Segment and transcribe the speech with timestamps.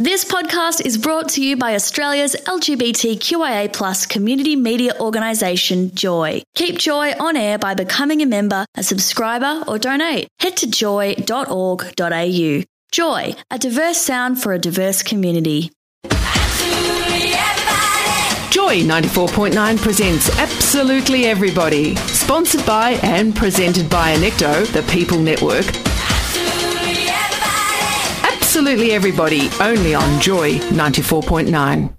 [0.00, 6.44] This podcast is brought to you by Australia's LGBTQIA plus community media organisation, Joy.
[6.54, 10.28] Keep Joy on air by becoming a member, a subscriber, or donate.
[10.38, 12.62] Head to joy.org.au.
[12.92, 15.72] Joy, a diverse sound for a diverse community.
[18.52, 25.87] Joy 94.9 presents Absolutely Everybody, sponsored by and presented by Anecto, the People Network.
[28.68, 31.96] Absolutely Everybody, only on Joy 94.9.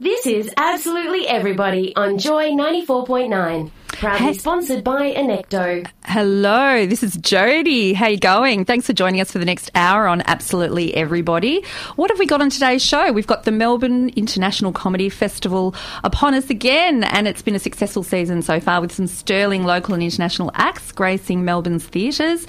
[0.00, 3.70] This is Absolutely Everybody on Joy 94.9.
[3.88, 4.32] Proudly Hey.
[4.34, 5.84] sponsored by Anecto.
[6.04, 7.92] Hello, this is Jody.
[7.94, 8.64] How you going?
[8.64, 11.64] Thanks for joining us for the next hour on Absolutely Everybody.
[11.96, 13.10] What have we got on today's show?
[13.12, 15.74] We've got the Melbourne International Comedy Festival
[16.04, 19.94] upon us again, and it's been a successful season so far with some sterling local
[19.94, 22.46] and international acts gracing Melbourne's theatres.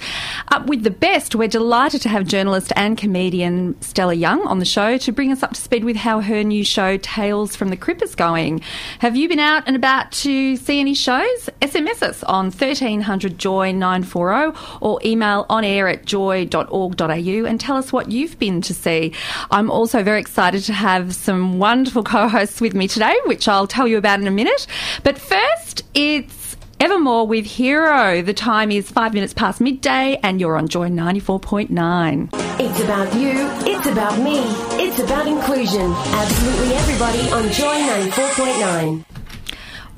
[0.52, 4.64] Up with the best, we're delighted to have journalist and comedian Stella Young on the
[4.64, 7.76] show to bring us up to speed with how her new show Tales from the
[7.76, 8.60] Crip is going.
[9.00, 11.28] Have you been out and about to see any shows?
[11.60, 17.92] SMS us on 1300 Joy 940 or email on air at joy.org.au and tell us
[17.92, 19.12] what you've been to see.
[19.50, 23.66] I'm also very excited to have some wonderful co hosts with me today, which I'll
[23.66, 24.66] tell you about in a minute.
[25.02, 28.22] But first, it's Evermore with Hero.
[28.22, 32.30] The time is five minutes past midday, and you're on Joy 94.9.
[32.58, 33.32] It's about you,
[33.70, 34.40] it's about me,
[34.82, 35.92] it's about inclusion.
[35.92, 37.76] Absolutely Everybody on Joy
[38.10, 39.09] 94.9.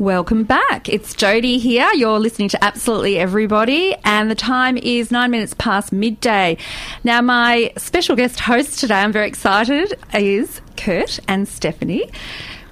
[0.02, 0.88] Welcome back.
[0.88, 1.88] It's Jody here.
[1.94, 6.56] You're listening to Absolutely Everybody, and the time is nine minutes past midday.
[7.04, 12.10] Now, my special guest host today, I'm very excited, is Kurt and Stephanie.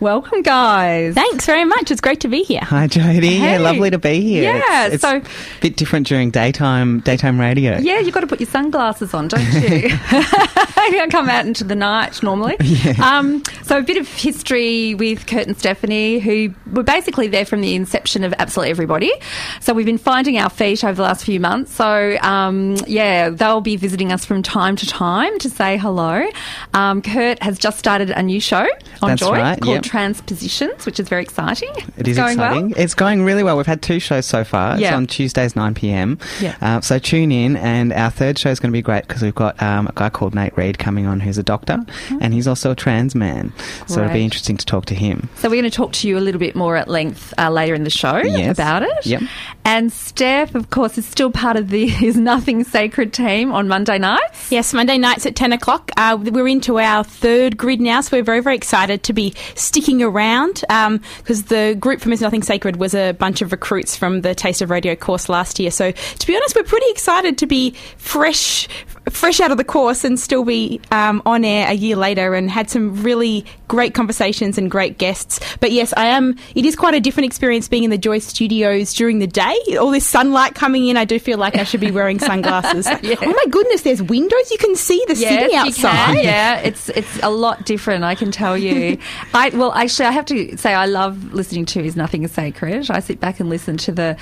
[0.01, 1.15] Welcome, guys.
[1.15, 1.91] Thanks very much.
[1.91, 2.63] It's great to be here.
[2.63, 3.39] Hi, Jodie.
[3.39, 3.53] Hey.
[3.53, 4.45] Yeah, lovely to be here.
[4.45, 5.23] Yeah, it's, it's so- a
[5.61, 7.77] bit different during daytime daytime radio.
[7.77, 9.61] Yeah, you've got to put your sunglasses on, don't you?
[10.11, 12.57] you don't come out into the night normally.
[13.01, 17.61] Um, so, a bit of history with Kurt and Stephanie, who were basically there from
[17.61, 19.13] the inception of Absolutely Everybody.
[19.61, 21.73] So, we've been finding our feet over the last few months.
[21.75, 26.27] So, um, yeah, they'll be visiting us from time to time to say hello.
[26.75, 28.67] Um, Kurt has just started a new show
[29.03, 29.90] on That's Joy right, called yep.
[29.91, 31.69] Transpositions, which is very exciting.
[31.97, 32.53] It is going well.
[32.53, 32.75] exciting.
[32.77, 33.57] It's going really well.
[33.57, 34.73] We've had two shows so far.
[34.75, 34.95] It's Yeah.
[34.97, 36.19] on Tuesdays, 9 p.m.
[36.41, 36.57] Yeah.
[36.61, 39.35] Uh, so tune in, and our third show is going to be great because we've
[39.35, 41.79] got um, a guy called Nate Reed coming on who's a doctor,
[42.21, 43.53] and he's also a trans man.
[43.87, 45.29] So it'll be interesting to talk to him.
[45.37, 47.75] So we're going to talk to you a little bit more at length uh, later
[47.75, 48.57] in the show Yes.
[48.57, 49.07] about it.
[49.07, 49.23] Yep.
[49.65, 53.99] And Steph, of course, is still part of the Is Nothing Sacred team on Monday
[53.99, 54.53] nights.
[54.53, 55.91] Yes, Monday nights at 10 o'clock.
[55.97, 59.80] Uh, we're into our third grid now, so we're very, very excited to be sticking
[60.03, 64.21] around um, because the group from Is Nothing Sacred was a bunch of recruits from
[64.21, 65.71] the Taste of Radio course last year.
[65.71, 68.69] So, to be honest, we're pretty excited to be fresh.
[69.11, 72.51] Fresh out of the course and still be um, on air a year later, and
[72.51, 75.41] had some really great conversations and great guests.
[75.61, 76.37] But yes, I am.
[76.55, 79.57] It is quite a different experience being in the Joy Studios during the day.
[79.79, 82.87] All this sunlight coming in, I do feel like I should be wearing sunglasses.
[83.23, 84.51] Oh my goodness, there's windows.
[84.51, 86.15] You can see the city Yes, you outside.
[86.25, 88.05] Yeah, it's it's a lot different.
[88.05, 88.99] I can tell you.
[89.35, 92.91] I well, actually, I have to say, I love listening to Is Nothing Is Sacred.
[92.91, 94.17] I sit back and listen to the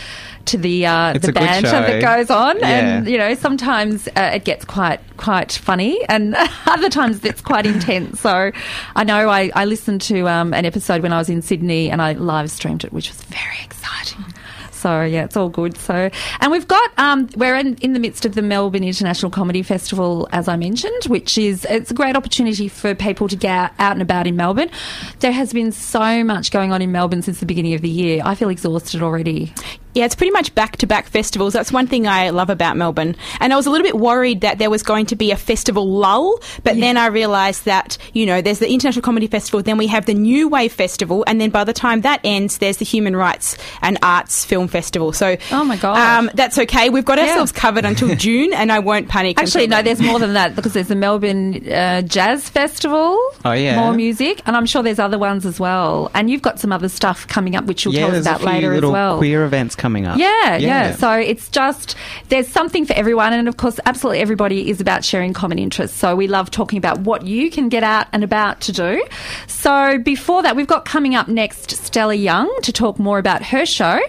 [0.47, 4.65] to the uh, the banter that goes on, and you know, sometimes uh, it gets
[4.65, 8.21] quite quite quite funny, and other times it's quite intense.
[8.21, 8.53] So,
[8.95, 12.01] I know I I listened to um, an episode when I was in Sydney, and
[12.01, 14.25] I live streamed it, which was very exciting.
[14.71, 15.77] So yeah, it's all good.
[15.77, 19.65] So, and we've got um, we're in, in the midst of the Melbourne International Comedy
[19.65, 23.73] Festival, as I mentioned, which is it's a great opportunity for people to get out,
[23.81, 24.71] out and about in Melbourne.
[25.19, 28.23] There has been so much going on in Melbourne since the beginning of the year.
[28.25, 29.53] I feel exhausted already.
[29.95, 31.53] Yeah, it's pretty much back to back festivals.
[31.55, 33.17] That's one thing I love about Melbourne.
[33.41, 35.89] And I was a little bit worried that there was going to be a festival
[35.91, 39.87] lull, but then I realised that, you know, there's the International Comedy Festival, then we
[39.89, 43.17] have the New Wave Festival, and then by the time that ends, there's the Human
[43.17, 45.13] Rights and Arts Film Festival.
[45.13, 45.97] So, Oh my God.
[45.99, 46.91] Um, that's okay.
[46.91, 47.25] We've got Yeah.
[47.31, 49.41] ourselves covered until June, and I won't panic.
[49.41, 53.19] Actually, no, there's more than that because there's the Melbourne uh, Jazz Festival.
[53.45, 53.81] Oh, yeah.
[53.81, 56.11] more music, and I'm sure there's other ones as well.
[56.15, 58.37] And you've got some other stuff coming up, which you'll yeah, tell us there's about
[58.37, 59.19] a few later as little well.
[59.19, 60.19] queer events coming up.
[60.19, 61.97] Yeah, yeah, So it's just
[62.29, 65.97] there's something for everyone, and of course, absolutely everybody is about sharing common interests.
[65.97, 69.05] So we love talking about what you can get out and about to do.
[69.47, 73.65] So before that, we've got coming up next Stella Young to talk more about her
[73.65, 74.01] show.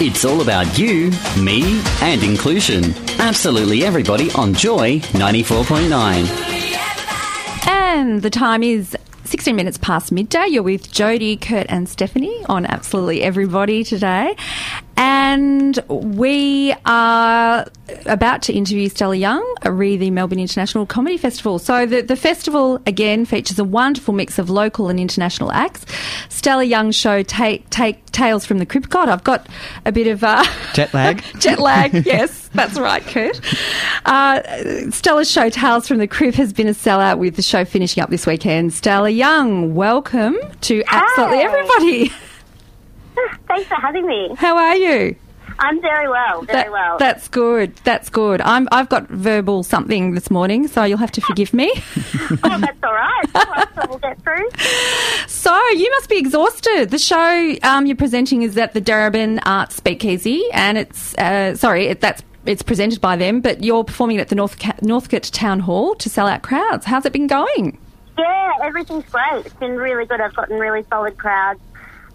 [0.00, 1.10] It's all about you,
[1.42, 2.94] me, and inclusion.
[3.18, 7.68] Absolutely everybody on Joy 94.9.
[7.68, 8.96] And the time is
[9.28, 10.46] 16 minutes past midday.
[10.48, 14.34] You're with Jody, Kurt, and Stephanie on Absolutely Everybody today.
[15.00, 17.64] And we are
[18.06, 21.60] about to interview Stella Young, re the Melbourne International Comedy Festival.
[21.60, 25.86] So the, the festival again features a wonderful mix of local and international acts.
[26.30, 28.88] Stella Young's show take take Tales from the Crip.
[28.88, 29.46] God, I've got
[29.86, 31.22] a bit of uh, Jet lag.
[31.38, 31.92] jet lag.
[32.04, 33.40] yes, that's right, Kurt.
[34.04, 38.02] Uh, Stella's show Tales from the Crip has been a sellout with the show finishing
[38.02, 38.72] up this weekend.
[38.72, 41.44] Stella Young, welcome to absolutely Hi.
[41.44, 42.12] everybody.
[43.48, 44.34] Thanks for having me.
[44.36, 45.16] How are you?
[45.60, 46.98] I'm very well, very That- well.
[46.98, 47.74] That's good.
[47.82, 48.40] That's good.
[48.42, 51.72] I'm, I've got verbal something this morning, so you'll have to forgive me.
[52.44, 53.24] oh, that's all right.
[53.88, 54.48] Well, get through.
[55.26, 56.90] so you must be exhausted.
[56.90, 61.88] The show um, you're presenting is at the Darebin Arts Speakeasy, and it's uh, sorry,
[61.88, 65.94] it, that's it's presented by them, but you're performing at the North Northcote Town Hall
[65.96, 66.86] to sell out crowds.
[66.86, 67.78] How's it been going?
[68.16, 69.46] Yeah, everything's great.
[69.46, 70.20] It's been really good.
[70.20, 71.60] I've gotten really solid crowds.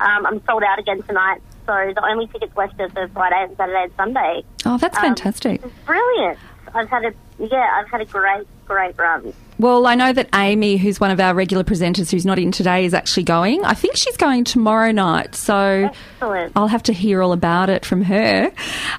[0.03, 3.55] Um, I'm sold out again tonight, so the only tickets left are for Friday and
[3.57, 4.43] Saturday and Sunday.
[4.65, 5.61] Oh, that's Um, fantastic.
[5.85, 6.37] Brilliant.
[6.75, 9.33] I've had a yeah, I've had a great, great run.
[9.59, 12.85] Well, I know that Amy, who's one of our regular presenters who's not in today,
[12.85, 13.63] is actually going.
[13.65, 15.35] I think she's going tomorrow night.
[15.35, 16.53] So Excellent.
[16.55, 18.51] I'll have to hear all about it from her.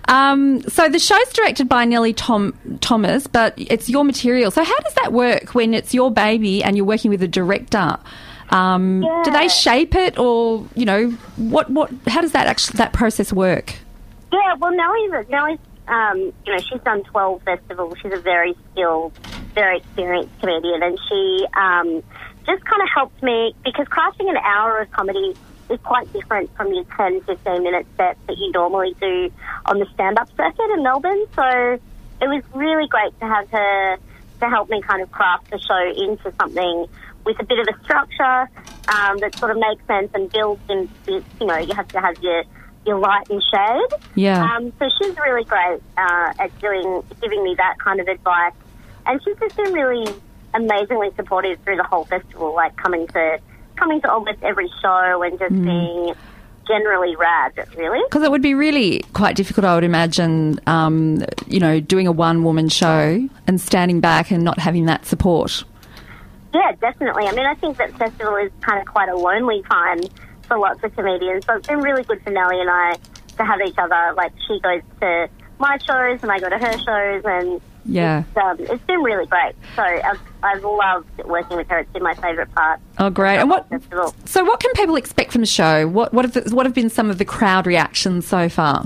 [0.08, 4.50] Um, so the show's directed by Nellie Tom- Thomas, but it's your material.
[4.50, 7.98] So how does that work when it's your baby and you're working with a director?
[8.50, 11.70] Um, Do they shape it, or you know, what?
[11.70, 11.90] What?
[12.06, 13.74] How does that actually that process work?
[14.32, 15.58] Yeah, well, Nellie's, Nellie's
[15.88, 17.94] um, you know, she's done 12 festivals.
[18.02, 19.12] She's a very skilled,
[19.54, 22.02] very experienced comedian, and she um,
[22.46, 25.34] just kind of helped me because crafting an hour of comedy
[25.70, 29.30] is quite different from your 10, 15 minute sets that you normally do
[29.66, 31.24] on the stand up circuit in Melbourne.
[31.34, 31.78] So
[32.22, 33.98] it was really great to have her
[34.40, 36.86] to help me kind of craft the show into something
[37.24, 38.48] with a bit of a structure
[38.88, 42.22] um, that sort of makes sense and builds in, you know, you have to have
[42.22, 42.44] your
[42.86, 44.00] your light and shade.
[44.14, 44.44] Yeah.
[44.44, 48.52] Um, so she's really great uh, at doing, giving me that kind of advice,
[49.06, 50.06] and she's just been really
[50.52, 53.40] amazingly supportive through the whole festival, like coming to
[53.76, 56.14] coming to almost every show and just being
[56.66, 58.00] generally rad, really.
[58.08, 62.12] Because it would be really quite difficult, I would imagine, um, you know, doing a
[62.12, 65.64] one woman show and standing back and not having that support.
[66.54, 67.26] Yeah, definitely.
[67.26, 70.00] I mean, I think that festival is kind of quite a lonely time
[70.46, 71.44] for lots of comedians.
[71.46, 72.96] So it's been really good for Nellie and I
[73.38, 74.14] to have each other.
[74.16, 75.28] Like she goes to
[75.58, 78.20] my shows and I go to her shows, and Yeah.
[78.28, 79.54] it's, um, it's been really great.
[79.74, 81.78] So I've, I've loved working with her.
[81.80, 82.78] It's been my favourite part.
[82.98, 83.38] Oh, great.
[83.38, 83.68] And what?
[83.68, 84.14] festival.
[84.24, 85.88] So, what can people expect from the show?
[85.88, 88.80] What what have the, what have been some of the crowd reactions so far?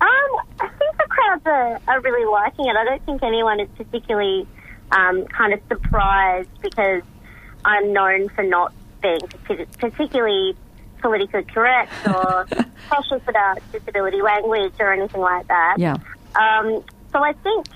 [0.00, 0.30] Um,
[0.60, 2.76] I think the crowds are, are really liking it.
[2.76, 4.46] I don't think anyone is particularly
[4.92, 7.02] um, kind of surprised because
[7.64, 8.72] I'm known for not
[9.02, 9.20] being
[9.78, 10.56] particularly
[11.00, 12.46] politically correct or
[12.90, 15.76] cautious about disability language or anything like that.
[15.78, 15.96] Yeah.
[16.34, 17.66] Um, so I think,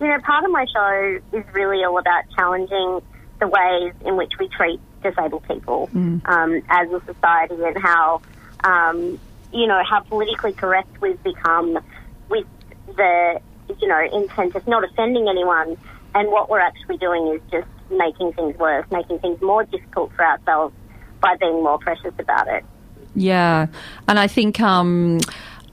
[0.00, 3.00] you know, part of my show is really all about challenging
[3.38, 5.88] the ways in which we treat disabled people
[6.26, 8.20] um, as a society and how,
[8.64, 9.18] um,
[9.52, 11.78] you know, how politically correct we've become
[12.28, 12.46] with
[12.96, 13.40] the,
[13.80, 15.76] you know, intent of not offending anyone.
[16.14, 20.24] And what we're actually doing is just making things worse, making things more difficult for
[20.24, 20.74] ourselves
[21.20, 22.64] by being more precious about it.
[23.14, 23.66] Yeah,
[24.08, 25.18] and I think um,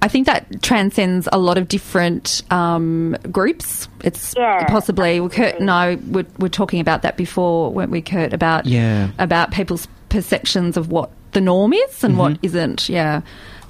[0.02, 3.88] I think that transcends a lot of different um, groups.
[4.04, 8.02] It's Yeah, possibly well, Kurt and I were, were talking about that before, weren't we,
[8.02, 8.34] Kurt?
[8.34, 9.10] About Yeah.
[9.20, 12.90] about people's perceptions of what the norm is and what isn't.
[12.90, 13.22] Yeah.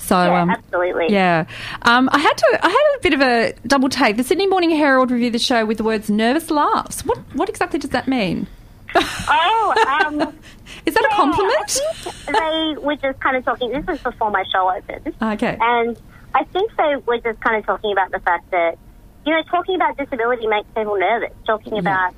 [0.08, 1.08] So Yeah, um, absolutely.
[1.10, 1.46] Yeah,
[1.82, 2.60] um, I had to.
[2.64, 4.18] I had a bit of a double take.
[4.18, 7.80] The Sydney Morning Herald reviewed the show with the words "nervous laughs." What what exactly
[7.80, 8.48] does that mean?
[8.96, 10.34] Oh, um,
[10.86, 11.80] Is that a compliment?
[12.26, 13.72] They were just kind of talking.
[13.72, 15.14] This was before my show opened.
[15.22, 15.58] Okay.
[15.60, 16.00] And
[16.34, 18.78] I think they were just kind of talking about the fact that,
[19.26, 21.34] you know, talking about disability makes people nervous.
[21.46, 22.14] Talking about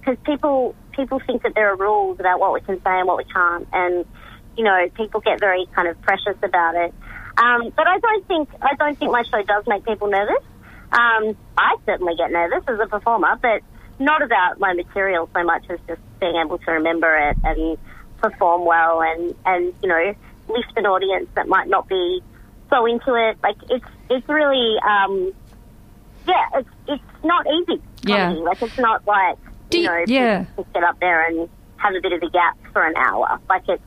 [0.00, 3.18] because people people think that there are rules about what we can say and what
[3.18, 4.04] we can't, and
[4.56, 6.92] you know, people get very kind of precious about it.
[7.40, 10.42] Um, but I don't think I don't think my show does make people nervous.
[10.92, 13.62] Um, I certainly get nervous as a performer, but
[13.98, 17.78] not about my material so much as just being able to remember it and
[18.18, 20.14] perform well and, and you know,
[20.48, 22.20] lift an audience that might not be
[22.70, 23.38] so into it.
[23.42, 25.32] Like it's it's really um,
[26.26, 27.80] yeah, it's it's not easy.
[28.02, 28.30] Yeah.
[28.30, 29.36] Like it's not like
[29.70, 30.44] Do you you- know, yeah.
[30.56, 33.38] just get up there and have a bit of a gap for an hour.
[33.48, 33.82] Like it's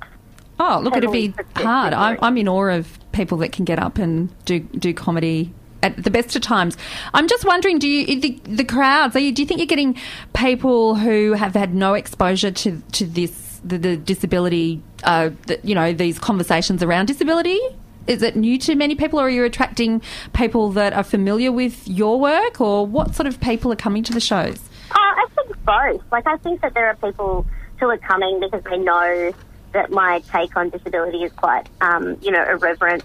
[0.64, 1.92] Oh, look, it'd be hard.
[1.96, 2.20] I'm.
[2.22, 6.12] I'm in awe of people that can get up and do do comedy at the
[6.12, 6.78] best of times.
[7.14, 9.16] I'm just wondering, do you the, the crowds?
[9.16, 9.96] You, do you think you're getting
[10.34, 14.82] people who have had no exposure to to this the, the disability?
[15.04, 17.60] Uh, the, you know, these conversations around disability.
[18.08, 20.02] is it new to many people, or are you attracting
[20.34, 24.14] people that are familiar with your work, or what sort of people are coming to
[24.14, 24.60] the shows?
[24.92, 26.02] Uh, I think both.
[26.12, 27.46] Like, I think that there are people
[27.80, 29.34] who are coming because they know
[29.74, 33.04] that my take on disability is quite, um, you know, irreverent,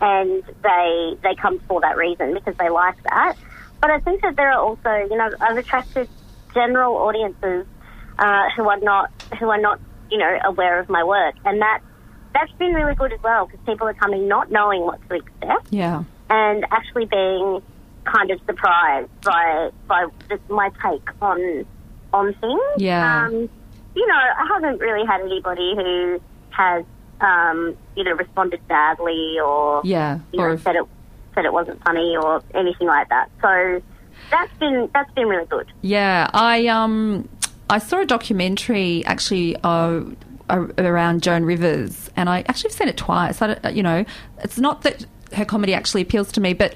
[0.00, 3.34] and they they come for that reason because they like that.
[3.80, 6.08] But I think that there are also, you know, I've attracted
[6.54, 7.66] general audiences
[8.18, 11.80] uh, who are not who are not, you know, aware of my work, and that
[12.34, 15.66] that's been really good as well because people are coming not knowing what to expect
[15.70, 16.04] Yeah.
[16.30, 17.60] and actually being
[18.04, 20.06] kind of surprised by by
[20.48, 21.66] my take on
[22.12, 22.60] on things.
[22.78, 23.26] Yeah.
[23.26, 23.48] Um,
[23.94, 26.20] you know, I haven't really had anybody who
[26.50, 26.84] has
[27.20, 30.18] um, you know responded badly or Yeah.
[30.32, 30.84] you Or know, said it
[31.34, 33.30] said it wasn't funny or anything like that.
[33.40, 33.82] So
[34.30, 35.70] that's been that's been really good.
[35.82, 37.28] Yeah, I um
[37.70, 40.02] I saw a documentary actually uh,
[40.50, 43.40] around Joan Rivers, and I actually have seen it twice.
[43.40, 44.04] I you know,
[44.42, 46.74] it's not that her comedy actually appeals to me, but.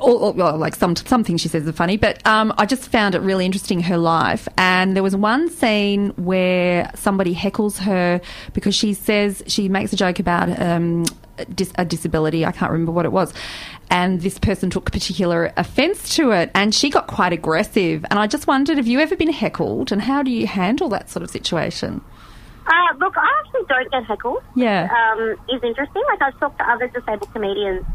[0.00, 3.20] Or, like some some things she says are funny, but um, I just found it
[3.20, 4.46] really interesting her life.
[4.58, 8.20] And there was one scene where somebody heckles her
[8.52, 11.04] because she says she makes a joke about um,
[11.76, 12.44] a disability.
[12.44, 13.32] I can't remember what it was,
[13.90, 18.04] and this person took particular offence to it, and she got quite aggressive.
[18.10, 21.10] And I just wondered, have you ever been heckled, and how do you handle that
[21.10, 22.02] sort of situation?
[22.66, 24.42] Uh, look, I actually don't get heckled.
[24.56, 24.88] Yeah.
[24.90, 26.02] Um, is interesting.
[26.08, 27.86] Like I've talked to other disabled comedians,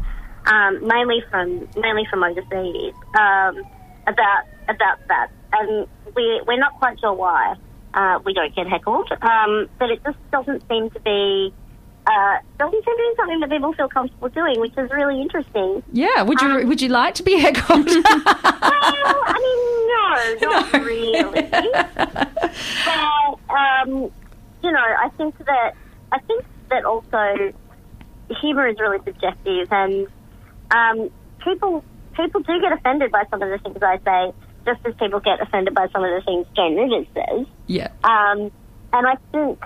[0.46, 3.62] um, mainly from mainly from overseas, um,
[4.06, 7.54] about about that, and we we're not quite sure why
[7.94, 9.10] uh, we don't get heckled.
[9.22, 11.52] Um, but it just doesn't seem to be.
[12.04, 15.84] Uh, doesn't seem to be something that people feel comfortable doing, which is really interesting.
[15.92, 17.86] Yeah, would you Um, would you like to be heckled?
[19.04, 21.22] Well, I mean, no, not really.
[22.84, 24.10] but um,
[24.62, 25.74] you know, I think that
[26.10, 27.52] I think that also
[28.40, 30.06] humor is really subjective, and
[30.74, 31.10] um,
[31.44, 31.84] people
[32.16, 34.32] people do get offended by some of the things I say,
[34.66, 37.46] just as people get offended by some of the things Joan Rivers says.
[37.66, 38.50] yeah, Um,
[38.92, 39.58] and I think,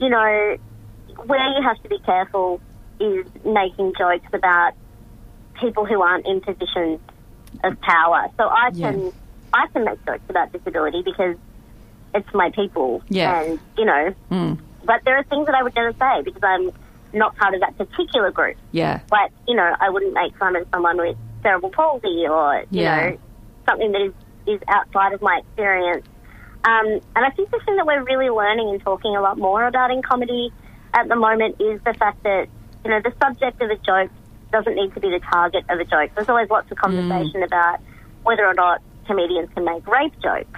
[0.00, 0.56] you know,
[1.26, 2.60] where you have to be careful
[3.00, 4.72] is making jokes about
[5.60, 7.00] people who aren't in positions
[7.62, 8.28] of power.
[8.38, 8.92] So I Yeah.
[8.92, 9.12] can
[9.52, 11.36] I can make jokes about disability because
[12.12, 13.02] it's my people.
[13.08, 13.40] Yeah.
[13.40, 14.58] And, you know, Mm.
[14.84, 16.70] but there are things that I would never say because I'm
[17.14, 18.56] not part of that particular group.
[18.72, 22.82] yeah, But, you know, I wouldn't make fun of someone with cerebral palsy or, you
[22.82, 23.10] Yeah.
[23.10, 23.18] know,
[23.68, 24.12] something that is,
[24.46, 26.06] is outside of my experience.
[26.64, 29.64] Um, and I think the thing that we're really learning and talking a lot more
[29.66, 30.52] about in comedy
[30.94, 32.46] at the moment is the fact that,
[32.84, 34.10] you know, the subject of a joke
[34.52, 36.10] doesn't need to be the target of a joke.
[36.14, 37.80] There's always lots of conversation about
[38.22, 40.48] whether or not comedians can make rape jokes.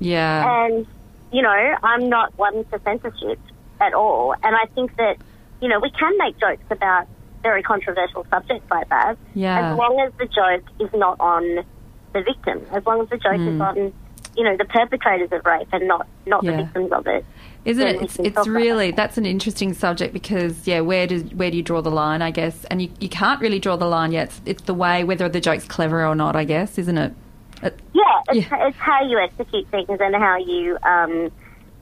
[0.00, 0.86] yeah, And,
[1.30, 3.38] you know, I'm not one for censorship
[3.80, 4.34] at all.
[4.42, 5.16] And I think that,
[5.62, 7.06] you know, we can make jokes about
[7.42, 9.16] very controversial subjects like that.
[9.34, 9.72] Yeah.
[9.72, 11.64] As long as the joke is not on
[12.12, 13.92] the victim, as long as the joke is on,
[14.36, 16.42] you know, the perpetrators of rape and not, not.
[16.44, 16.50] Yeah.
[16.56, 17.24] the victims of it.
[17.64, 18.02] Isn't it?
[18.02, 18.96] It's, it's really that.
[18.96, 22.20] that's an interesting subject because yeah, where do where do you draw the line?
[22.20, 24.28] I guess, and you, you can't really draw the line yet.
[24.28, 26.34] It's, it's the way whether the joke's clever or not.
[26.34, 27.14] I guess, isn't it?
[27.62, 28.66] It- Yeah, it's, Yeah.
[28.66, 31.30] it's how you execute things and how you, um,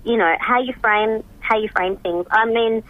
[0.04, 2.26] you know, how you frame how you frame things.
[2.30, 2.82] I mean,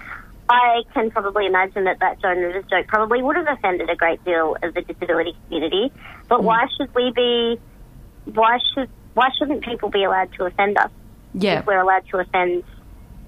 [0.50, 4.22] I can probably imagine that that Joan Rivers joke probably would have offended a great
[4.24, 5.92] deal of the disability community.
[6.28, 7.60] But why should we be?
[8.24, 10.90] Why should why shouldn't people be allowed to offend us
[11.34, 12.64] yeah, if we're allowed to offend,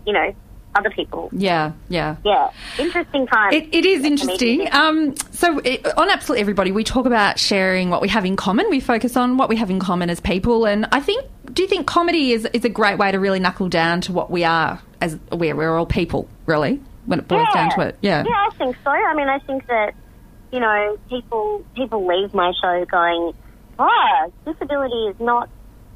[0.04, 0.34] you know,
[0.74, 1.28] other people?
[1.32, 2.16] yeah, yeah.
[2.24, 3.52] Yeah, interesting time.
[3.52, 4.68] It, it is interesting.
[4.72, 8.68] Um, so, it, on Absolutely Everybody, we talk about sharing what we have in common.
[8.68, 10.66] We focus on what we have in common as people.
[10.66, 13.68] And I think, do you think comedy is, is a great way to really knuckle
[13.68, 17.70] down to what we are as we're, we're all people, really, when it boils down
[17.70, 17.98] to it?
[18.00, 18.24] Yeah.
[18.24, 18.90] Yeah, I think so.
[18.90, 19.94] I mean, I think that
[20.52, 23.32] you know people people leave my show going,
[23.78, 25.48] "Ah, disability is not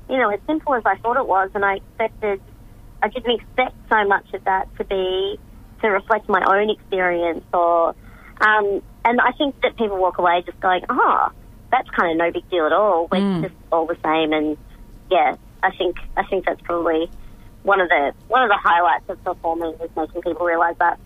[0.09, 2.41] you know as simple as I thought it was," and I expected
[3.03, 5.39] I didn't expect so much of that to be
[5.83, 7.95] to reflect my own experience or
[8.41, 11.31] um, and I think that people walk away just going, "Ah,
[11.71, 13.09] that's kind of no big deal at all.
[13.11, 14.57] We're just all the same." And
[15.11, 17.11] yeah, I think I think that's probably
[17.67, 20.99] one of the one of the highlights of performing is making people realise that.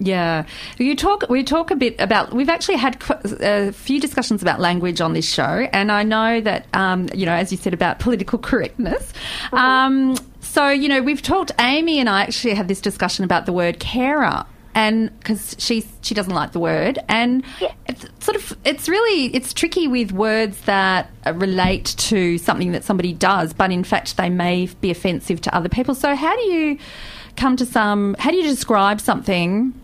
[0.00, 0.46] Yeah,
[0.78, 1.28] you talk.
[1.28, 2.32] We talk a bit about.
[2.32, 3.02] We've actually had
[3.40, 7.32] a few discussions about language on this show, and I know that um, you know,
[7.32, 9.12] as you said about political correctness.
[9.52, 11.52] Um, so you know, we've talked.
[11.58, 14.44] Amy and I actually had this discussion about the word carer.
[14.74, 17.72] And because she she doesn't like the word, and Yeah.
[17.88, 23.12] it's sort of it's really it's tricky with words that relate to something that somebody
[23.12, 25.94] does, but in fact they may be offensive to other people.
[25.94, 26.78] So how do you
[27.36, 28.14] come to some?
[28.18, 29.74] How do you describe something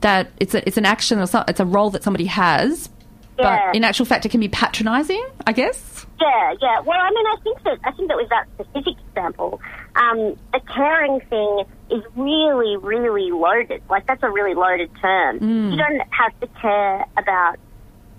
[0.00, 2.88] that it's a, it's an action or some, it's a role that somebody has,
[3.38, 3.66] Yeah.
[3.68, 5.24] but in actual fact, it can be patronising.
[5.46, 6.06] I guess.
[6.20, 6.80] Yeah, yeah.
[6.80, 9.60] Well, I mean, I think that I think that with that specific example,
[9.96, 13.82] um, the caring thing is really, really loaded.
[13.90, 15.36] Like that's a really loaded term.
[15.72, 17.56] You don't have to care about.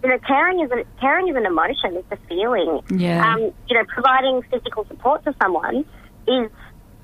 [0.04, 1.96] You know, caring is an caring is an emotion.
[1.96, 2.82] It's a feeling.
[2.90, 3.26] Yeah.
[3.34, 5.86] Um, you know, providing physical support to someone
[6.28, 6.52] is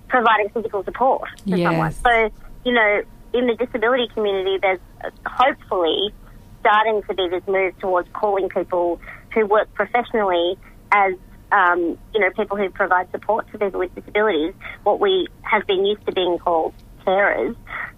[0.08, 1.68] providing physical support to Yes.
[1.70, 1.92] someone.
[1.94, 2.30] So,
[2.66, 3.02] you know,
[3.34, 6.14] in the disability community, there's uh, hopefully
[6.62, 9.02] starting to be this move towards calling people
[9.34, 10.58] who work professionally
[10.92, 11.14] as
[11.52, 14.54] um, you know people who provide support to people with disabilities,
[14.84, 16.74] what we have been used to being called
[17.06, 17.56] carers,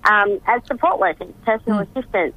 [0.10, 2.36] um, as support workers, personal assistants.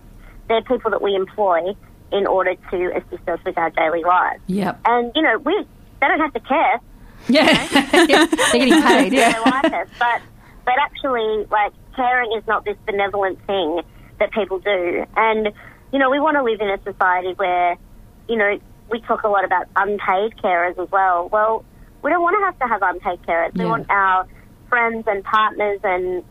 [0.48, 1.74] They're people that we employ
[2.12, 4.42] in order to assist us with our daily lives.
[4.46, 4.80] Yep.
[4.84, 5.66] And you know, we
[6.00, 6.80] they don't have to care
[7.28, 7.66] Yeah.
[7.92, 9.12] They're getting paid.
[9.12, 9.40] they Yeah.
[9.40, 9.88] like us.
[9.98, 10.22] But
[10.64, 13.80] but actually, like caring is not this benevolent thing
[14.18, 15.04] that people do.
[15.16, 15.48] And
[15.96, 17.78] you know, we want to live in a society where
[18.28, 18.58] you know
[18.90, 21.30] we talk a lot about unpaid carers as well.
[21.32, 21.64] Well,
[22.02, 23.56] we don't want to have to have unpaid carers.
[23.56, 23.70] We Yeah.
[23.70, 24.26] want our
[24.68, 26.22] friends and partners and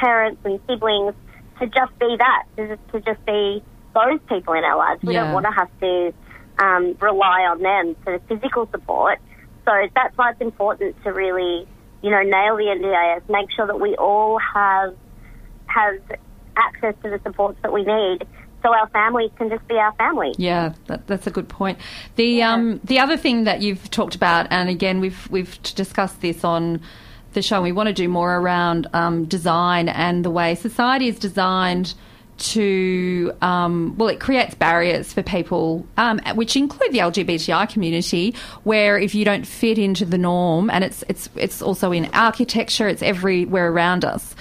[0.00, 1.14] parents and siblings
[1.60, 3.62] to just be that, to just, to just be
[3.94, 5.00] those people in our lives.
[5.04, 5.20] We Yeah.
[5.20, 6.12] don't want to have to
[6.58, 9.20] um, rely on them for physical support.
[9.64, 11.68] So that's why it's important to really,
[12.02, 14.92] you know, nail the NDIS, make sure that we all have
[15.66, 15.94] have
[16.56, 18.26] access to the supports that we need,
[18.64, 20.32] so our families can just be our family.
[20.38, 21.78] Yeah, that, that's a good point.
[22.16, 26.44] The um, the other thing that you've talked about, and again we've we've discussed this
[26.44, 26.80] on
[27.34, 27.60] the show.
[27.60, 31.94] We want to do more around um, design and the way society is designed
[32.36, 38.98] to um, well, it creates barriers for people, um, which include the LGBTI community, where
[38.98, 43.02] if you don't fit into the norm, and it's it's it's also in architecture, it's
[43.02, 44.34] everywhere around us.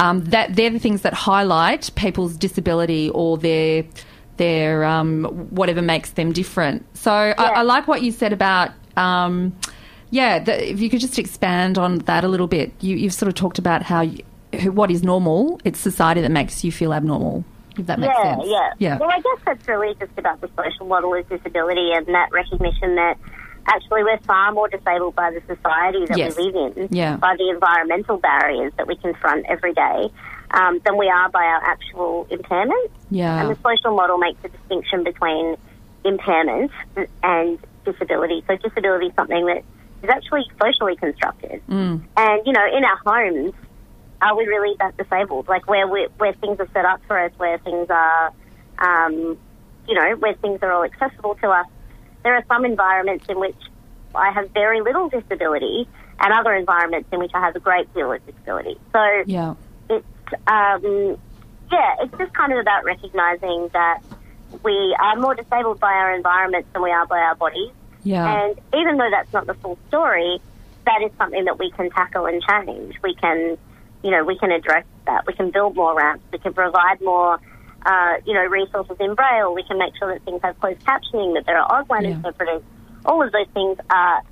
[0.00, 3.84] Um, that they're the things that highlight people's disability or their
[4.38, 6.86] their um, whatever makes them different.
[6.96, 8.70] So I, I like what you said about.
[8.96, 9.54] Um,
[10.10, 12.72] yeah, the, if you could just expand on that a little bit.
[12.80, 14.24] You, you've sort of talked about how you,
[14.72, 15.60] what is normal.
[15.64, 17.44] It's society that makes you feel abnormal.
[17.78, 18.48] If that makes yeah, sense.
[18.48, 18.98] yeah, Yeah.
[18.98, 22.96] Well, I guess that's really just about the social model of disability and that recognition
[22.96, 23.18] that
[23.66, 26.36] actually we're far more disabled by the society that Yes.
[26.36, 27.16] we live in, Yeah.
[27.16, 30.10] by the environmental barriers that we confront every day,
[30.52, 32.90] um, than we are by our actual impairments.
[33.10, 33.40] Yeah.
[33.40, 35.56] And the social model makes a distinction between
[36.04, 36.72] impairment
[37.22, 38.42] and disability.
[38.48, 39.62] So disability is something that
[40.02, 41.60] is actually socially constructed.
[41.68, 42.02] Mm.
[42.16, 43.52] And, you know, in our homes,
[44.22, 45.48] are we really that disabled?
[45.48, 48.32] Like where we, where things are set up for us, where things are,
[48.78, 49.38] um,
[49.88, 51.66] you know, where things are all accessible to us.
[52.22, 53.56] There are some environments in which
[54.14, 55.88] I have very little disability,
[56.20, 58.78] and other environments in which I have a great deal of disability.
[58.92, 59.54] So Yeah.
[59.88, 60.06] it's
[60.46, 61.16] um,
[61.72, 64.00] yeah, it's just kind of about recognizing that
[64.62, 67.70] we are more disabled by our environments than we are by our bodies.
[68.02, 68.44] Yeah.
[68.44, 70.40] And even though that's not the full story,
[70.86, 72.96] that is something that we can tackle and change.
[73.02, 73.56] We can,
[74.02, 75.26] you know, we can address that.
[75.26, 76.24] We can build more ramps.
[76.32, 77.38] We can provide more,
[77.86, 79.54] uh, you know, resources in Braille.
[79.54, 82.10] We can make sure that things have closed captioning, that there are Auslan Yeah.
[82.10, 82.62] interpreters.
[83.04, 84.22] All of those things are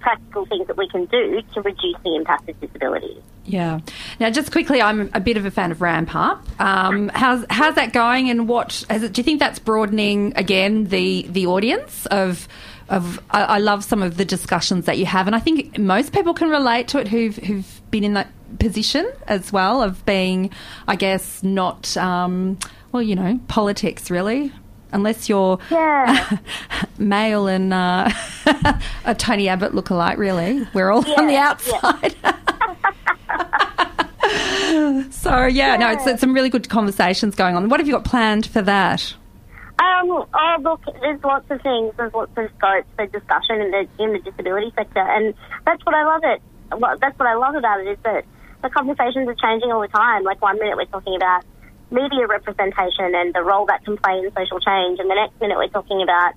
[0.00, 3.22] practical things that we can do to reduce the impact of disability.
[3.46, 3.80] Yeah.
[4.20, 6.46] Now, just quickly, I'm a bit of a fan of Ramp Up.
[6.60, 8.30] Um, how's how's that going?
[8.30, 12.48] And what has it, do you think that's broadening again the the audience of
[12.88, 13.20] of?
[13.30, 16.32] I, I love some of the discussions that you have, and I think most people
[16.32, 20.50] can relate to it who've who've been in that position as well of being,
[20.88, 22.58] I guess, not um,
[22.94, 24.52] well, you know, politics really.
[24.92, 26.38] Unless you're Yeah.
[26.98, 28.08] male and uh,
[29.04, 30.64] a Tony Abbott lookalike, really.
[30.72, 32.14] We're all on the Yeah, outside.
[35.10, 37.68] So yeah, no, it's, it's some really good conversations going on.
[37.68, 39.14] What have you got planned for that?
[39.78, 41.92] Um, oh, look, there's lots of things.
[41.96, 45.34] There's lots of scopes for discussion in the in the disability sector, and
[45.66, 46.42] that's what I love it.
[46.78, 48.24] Well, That's what I love about it is that
[48.62, 50.24] the conversations are changing all the time.
[50.24, 51.44] Like one minute we're talking about
[51.94, 55.56] media representation and the role that can play in social change, and the next minute
[55.56, 56.34] we're talking about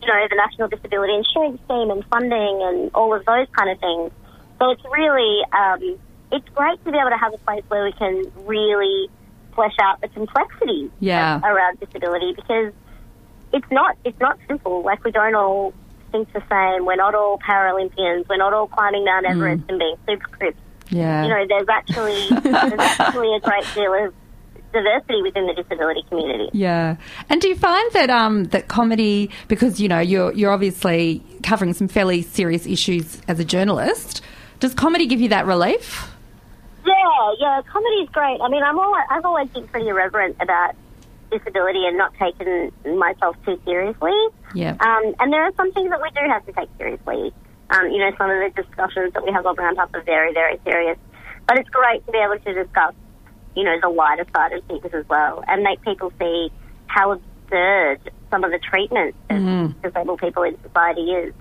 [0.00, 3.78] you know the National Disability Insurance Scheme and funding and all of those kind of
[3.80, 4.10] things.
[4.58, 5.98] So it's really um,
[6.32, 9.08] it's great to be able to have a place where we can really
[9.54, 11.40] flesh out the complexity Yeah.
[11.42, 12.72] around disability because
[13.52, 14.82] it's not it's not simple.
[14.82, 15.74] Like we don't all
[16.12, 16.86] think the same.
[16.86, 18.28] We're not all Paralympians.
[18.28, 20.58] We're not all climbing Mount Everest and being super crips.
[20.90, 21.24] Yeah.
[21.24, 24.14] You know, there's actually there's actually a great deal of
[24.72, 26.50] diversity within the disability community.
[26.52, 26.96] Yeah,
[27.28, 31.72] and do you find that um, that comedy, because you know you're you're obviously covering
[31.72, 34.22] some fairly serious issues as a journalist,
[34.60, 36.10] does comedy give you that relief?
[36.84, 38.40] Yeah, yeah, comedy's great.
[38.40, 40.74] I mean, I'm all, I've always been pretty irreverent about
[41.30, 44.14] disability and not taken myself too seriously.
[44.54, 44.76] Yeah.
[44.80, 47.32] Um, and there are some things that we do have to take seriously.
[47.70, 50.32] Um, you know, some of the discussions that we have on Ramp Up are very,
[50.32, 50.96] very serious.
[51.46, 52.94] But it's great to be able to discuss,
[53.58, 56.50] you know, the lighter side of things as well and make people see
[56.86, 57.98] how absurd
[58.30, 61.34] some of the treatment of disabled people in society is.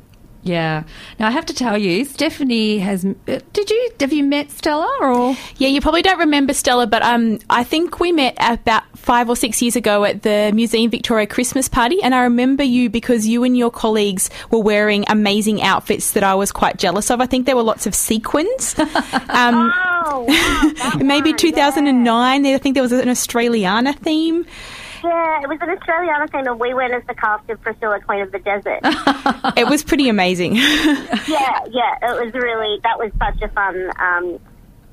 [0.44, 0.84] Yeah.
[1.20, 3.04] Now I have to tell you, Stephanie has.
[3.06, 5.36] uh, Did you have you met Stella or?
[5.58, 9.36] Yeah, you probably don't remember Stella, but um, I think we met about five or
[9.36, 13.44] six years ago at the Museum Victoria Christmas party, and I remember you because you
[13.44, 17.20] and your colleagues were wearing amazing outfits that I was quite jealous of.
[17.20, 18.76] I think there were lots of sequins.
[19.30, 19.72] Um,
[20.10, 20.92] Oh, wow.
[21.04, 24.46] maybe one, 2009, I think there was an Australiana theme.
[25.08, 25.40] Yeah.
[25.40, 28.22] yeah, it was an Australiana thing, and we went as the cast of Priscilla, Queen
[28.22, 28.82] of the Desert.
[29.58, 30.56] It was pretty amazing.
[30.56, 34.40] yeah, yeah, it was really that was such a fun, um,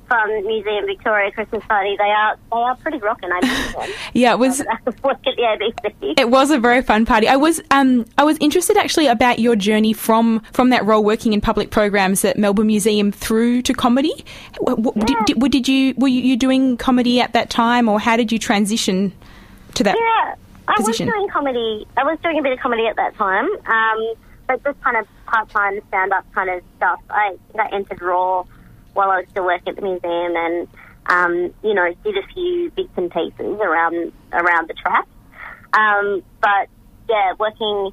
[0.09, 1.95] fun Museum Victoria Christmas party.
[1.97, 3.29] They are they are pretty rocking.
[3.31, 3.89] I miss them.
[4.13, 4.59] yeah, it was.
[4.59, 6.13] Look at the ABC.
[6.17, 7.27] It was a very fun party.
[7.27, 11.33] I was um, I was interested actually about your journey from from that role working
[11.33, 14.25] in public programs at Melbourne Museum through to comedy.
[14.65, 18.17] W- did, did, did you were you, you doing comedy at that time, or how
[18.17, 19.13] did you transition
[19.75, 19.95] to that?
[19.99, 20.35] Yeah,
[20.67, 21.07] I position.
[21.07, 21.87] was doing comedy.
[21.95, 24.13] I was doing a bit of comedy at that time, um,
[24.47, 26.99] but just kind of part-time stand-up kind of stuff.
[27.09, 28.45] I, I entered Raw
[28.93, 30.67] while I was still working at the museum, and
[31.07, 35.07] um, you know, did a few bits and pieces around around the track.
[35.73, 36.69] Um, but
[37.09, 37.91] yeah, working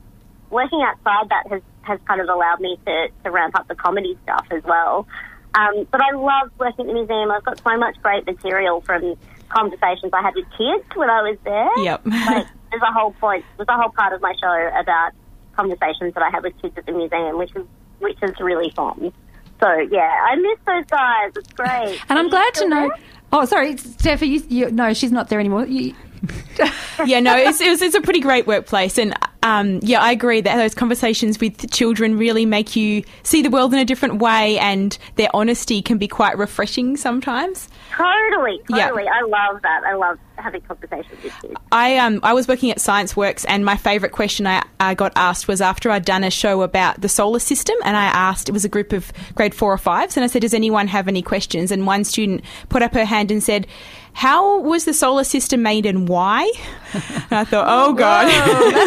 [0.51, 4.17] working outside that has has kind of allowed me to to ramp up the comedy
[4.23, 5.07] stuff as well.
[5.55, 7.31] Um, but I love working at the museum.
[7.31, 9.17] I've got so much great material from
[9.53, 11.71] conversations I had with kids when I was there.
[11.79, 12.07] Yep.
[12.07, 13.45] like, there's a whole point.
[13.57, 15.13] There's a whole part of my show about
[15.57, 17.67] conversations that I had with kids at the museum, which is
[17.99, 19.13] which is really fun.
[19.61, 21.33] So yeah, I miss those guys.
[21.37, 22.01] It's great.
[22.09, 22.89] And I'm glad to know.
[22.89, 22.99] there?
[23.33, 24.23] Oh, sorry, Steph.
[24.23, 25.67] You, you, no, she's not there anymore.
[25.67, 25.95] You,
[27.05, 30.41] yeah, no, it's, it was, it's a pretty great workplace, and um, yeah, I agree
[30.41, 34.59] that those conversations with children really make you see the world in a different way,
[34.59, 37.69] and their honesty can be quite refreshing sometimes.
[37.91, 38.89] Totally, Yeah.
[38.89, 39.09] totally.
[39.09, 39.83] I love that.
[39.85, 41.55] I love having conversations with kids.
[41.73, 45.49] I um I was working at Scienceworks, and my favourite question I, I got asked
[45.49, 48.65] was after I'd done a show about the solar system, and I asked it was
[48.65, 51.73] a group of grade four or fives, and I said, "Does anyone have any questions?"
[51.73, 53.67] And one student put up her hand and said.
[54.15, 56.51] How was the solar system made and why?
[56.95, 58.29] And I thought, oh god,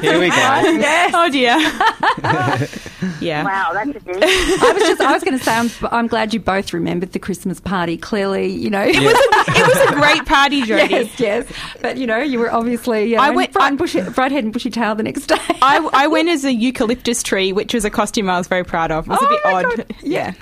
[0.04, 0.36] Here we go.
[1.14, 1.58] oh dear.
[3.20, 3.44] yeah.
[3.44, 4.24] Wow, that's a dude.
[4.24, 5.02] I was just.
[5.02, 5.52] I was going to say.
[5.54, 7.98] I'm, I'm glad you both remembered the Christmas party.
[7.98, 8.84] Clearly, you know.
[8.84, 10.90] It was a, it was a great party, Jodie.
[10.92, 11.52] yes, yes.
[11.82, 13.06] But you know, you were obviously.
[13.06, 15.26] You know, I um, went- bright, I- bushy, bright head and bushy tail the next
[15.26, 15.38] day.
[15.62, 18.92] I, I went as a eucalyptus tree, which was a costume I was very proud
[18.92, 19.08] of.
[19.08, 19.78] It was a Oh bit odd.
[19.78, 19.96] God.
[20.04, 20.34] Yeah.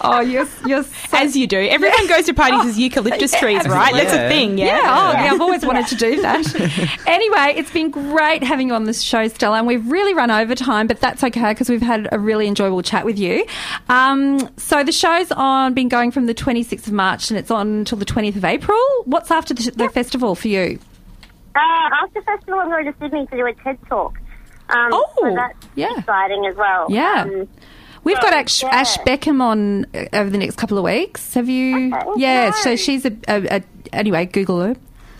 [0.00, 1.58] oh, you're you're so As you do.
[1.58, 3.92] Everyone goes to parties oh, as eucalyptus trees, right?
[3.94, 4.19] That's Yeah.
[4.26, 4.66] A thing, yeah.
[4.66, 7.00] Yeah, oh, yeah, I've always wanted to do that.
[7.06, 10.54] anyway, it's been great having you on this show, Stella, and we've really run over
[10.54, 13.44] time, but that's okay because we've had a really enjoyable chat with you.
[13.88, 17.68] Um, so the show's on, been going from the 26th of March and it's on
[17.68, 18.78] until the 20th of April.
[19.04, 20.78] What's after the, the festival for you?
[21.54, 21.58] Uh,
[22.02, 24.18] after festival, I'm going to Sydney to do a TED talk.
[24.68, 25.98] Um, Oh, so that's yeah.
[25.98, 26.86] exciting as well.
[26.88, 27.22] Yeah.
[27.28, 27.48] Um,
[28.04, 28.68] We've got Ash, yeah.
[28.70, 31.34] Ash Beckham on uh, over the next couple of weeks.
[31.34, 31.92] Have you?
[31.94, 32.20] Okay.
[32.20, 34.24] Yeah, so she's a, a, a anyway.
[34.26, 34.70] Google her.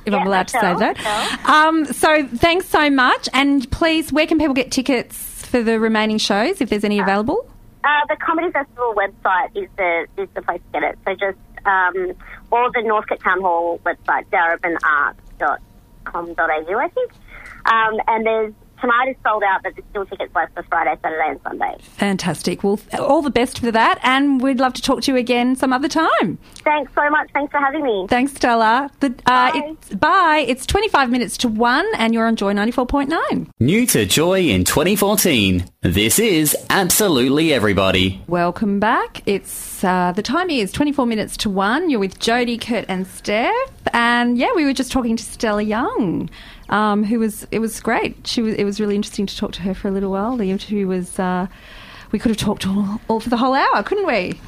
[0.06, 1.44] If I'm Yeah, allowed to say that.
[1.46, 6.16] Um, so thanks so much, and please, where can people get tickets for the remaining
[6.18, 7.46] shows if there's any available?
[7.84, 10.98] Uh, the Comedy Festival website is the is the place to get it.
[11.06, 12.14] So just um,
[12.50, 17.12] or the Northcote Town Hall website, darebinart.com.au, I think.
[17.66, 21.28] Um, and there's tonight is sold out, but there's still tickets left for Friday, Saturday,
[21.28, 21.76] and Sunday.
[21.80, 22.62] Fantastic.
[22.64, 25.72] Well, all the best for that, and we'd love to talk to you again some
[25.72, 26.38] other time.
[26.64, 27.30] Thanks so much.
[27.32, 28.06] Thanks for having me.
[28.08, 28.90] Thanks, Stella.
[29.00, 29.52] The, uh, Bye.
[29.54, 30.44] It's, bye.
[30.46, 33.48] It's 25 minutes to one, and you're on Joy 94.9.
[33.60, 35.64] New to Joy in 2014.
[35.82, 38.22] This is Absolutely Everybody.
[38.26, 39.22] Welcome back.
[39.26, 41.90] It's uh, the time is 24 minutes to one.
[41.90, 43.54] You're with Jodie, Kurt, and Steph,
[43.92, 46.28] and yeah, we were just talking to Stella Young,
[46.70, 48.26] um, who was it was great.
[48.26, 50.36] She was it was really interesting to talk to her for a little while.
[50.36, 51.46] The interview was uh,
[52.12, 54.40] we could have talked all, all for the whole hour, couldn't we?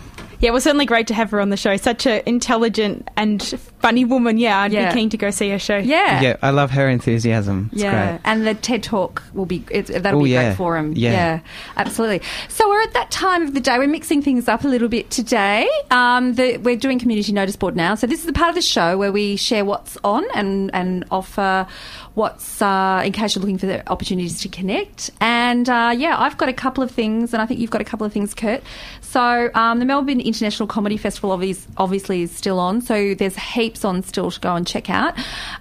[0.42, 1.76] Yeah, it was certainly great to have her on the show.
[1.76, 3.40] Such an intelligent and
[3.78, 4.38] funny woman.
[4.38, 4.88] Yeah, I'd Yeah.
[4.92, 5.76] be keen to go see her show.
[5.78, 6.20] Yeah.
[6.20, 7.70] Yeah, I love her enthusiasm.
[7.72, 8.20] It's yeah, great.
[8.24, 10.48] and the TED Talk will be it's, that'll Oh, be a yeah.
[10.48, 10.92] great forum.
[10.96, 11.40] Yeah.
[11.76, 12.22] absolutely.
[12.48, 13.78] So we're at that time of the day.
[13.78, 15.68] We're mixing things up a little bit today.
[15.92, 17.94] Um, the, we're doing community notice board now.
[17.94, 21.04] So this is the part of the show where we share what's on and and
[21.10, 21.66] offer
[22.14, 25.10] what's uh, in case you're looking for the opportunities to connect.
[25.20, 27.84] And uh, yeah, I've got a couple of things, and I think you've got a
[27.84, 28.62] couple of things, Kurt.
[29.12, 31.32] So um, the Melbourne International Comedy Festival
[31.76, 35.18] obviously is still on, so there's heaps on still to go and check out.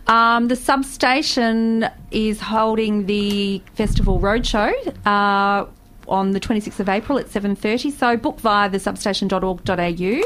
[0.07, 4.71] Um, the substation is holding the festival roadshow.
[5.05, 5.65] Uh,
[6.07, 10.21] on the 26th of April at 7.30 so book via the substation.org.au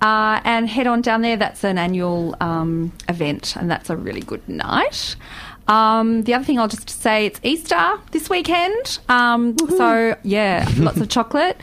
[0.00, 4.20] uh, and head on down there that's an annual um, event and that's a really
[4.20, 5.16] good night
[5.68, 8.98] um, the other thing I'll just say it's Easter this weekend.
[9.08, 11.60] Um, so, yeah, lots of chocolate.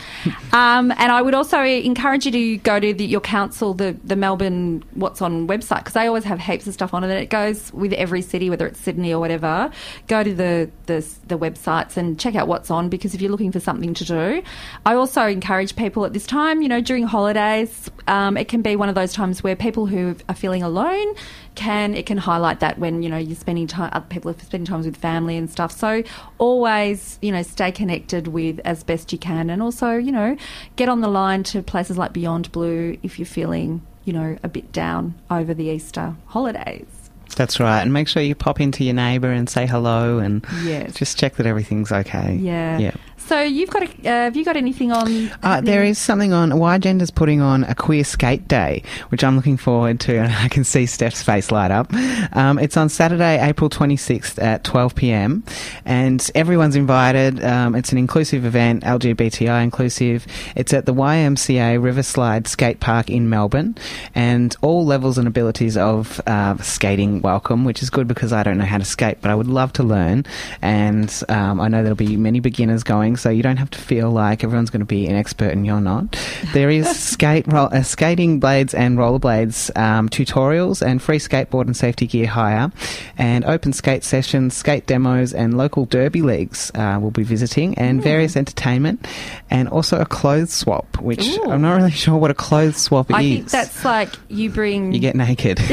[0.54, 4.16] Um, and I would also encourage you to go to the, your council, the, the
[4.16, 7.10] Melbourne What's On website, because they always have heaps of stuff on it.
[7.10, 9.72] And it goes with every city, whether it's Sydney or whatever.
[10.08, 13.52] Go to the, the, the websites and check out what's on, because if you're looking
[13.52, 14.44] for something to do,
[14.86, 18.76] I also encourage people at this time, you know, during holidays, um, it can be
[18.76, 21.16] one of those times where people who are feeling alone
[21.60, 24.66] can it can highlight that when you know you're spending time other people are spending
[24.66, 26.02] time with family and stuff so
[26.38, 30.36] always you know stay connected with as best you can and also you know
[30.78, 34.48] get on the line to places like beyond blue if you're feeling you know a
[34.48, 36.88] bit down over the easter holidays
[37.36, 40.96] That's right, and make sure you pop into your neighbour and say hello, and Yes.
[40.96, 42.36] just check that everything's okay.
[42.42, 42.96] yeah yeah.
[43.30, 46.58] So you've got a, uh, have you got anything on Uh, there is something on.
[46.58, 50.48] Y Gender's putting on a queer skate day, which I'm looking forward to, and I
[50.48, 51.94] can see Steph's face light up.
[52.34, 55.44] Um, it's on Saturday, April 26th at 12 p.m.,
[55.86, 57.44] and everyone's invited.
[57.44, 60.26] Um, it's an inclusive event, LGBTI inclusive.
[60.56, 63.76] It's at the YMCA Riverslide Skate Park in Melbourne,
[64.16, 68.58] and all levels and abilities of uh, skating welcome, which is good because I don't
[68.58, 70.26] know how to skate, but I would love to learn,
[70.64, 74.10] and um, I know there'll be many beginners going, so you don't have to feel
[74.12, 76.18] like everyone's going to be an expert and you're not.
[76.54, 81.76] There is skate ro- uh, skating blades and rollerblades um, tutorials and free skateboard and
[81.76, 82.72] safety gear hire,
[83.18, 88.02] and open skate sessions, skate demos, and local derby leagues uh, will be visiting, and
[88.02, 89.06] various entertainment,
[89.50, 91.50] and also a clothes swap, which Ooh.
[91.52, 93.26] I'm not really sure what a clothes swap I is.
[93.32, 95.60] I think that's like you bring you get naked.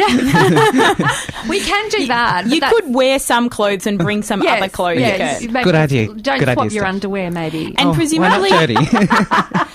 [1.49, 4.71] we can do that but You could wear some clothes and bring some Yes, other
[4.71, 4.99] clothes.
[5.01, 5.47] yes.
[5.47, 5.65] Kurt.
[5.65, 6.07] Good idea.
[6.09, 6.89] Don't Good swap idea, your Steph.
[6.95, 7.75] underwear, maybe.
[7.79, 8.75] And Oh, presumably, we're not dirty.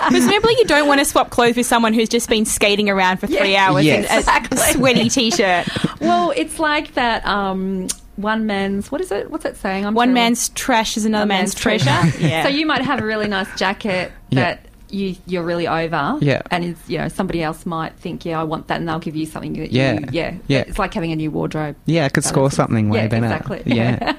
[0.09, 3.27] presumably you don't want to swap clothes with someone who's just been skating around for
[3.27, 3.69] three Yeah.
[3.69, 4.05] hours Yes.
[4.09, 4.57] in a Exactly.
[4.57, 5.67] sweaty t-shirt.
[6.01, 7.25] well, it's like that.
[7.25, 9.31] Um, one man's what is it?
[9.31, 9.85] What's that saying?
[9.85, 10.21] I'm One terrible.
[10.21, 11.85] man's trash is another One man's, treasure.
[12.19, 12.43] yeah.
[12.43, 14.41] So you might have a really nice jacket Yeah.
[14.41, 16.17] that you you're really over.
[16.21, 16.41] Yeah.
[16.51, 19.15] And it's, you know somebody else might think, yeah, I want that, and they'll give
[19.15, 19.93] you something that Yeah.
[19.99, 20.59] you, yeah, Yeah.
[20.67, 21.75] It's like having a new wardrobe.
[21.85, 23.25] Yeah, I could That score is- something way yeah, better.
[23.25, 23.63] exactly.
[23.65, 24.13] Yeah.